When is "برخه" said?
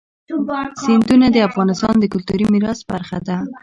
2.91-3.17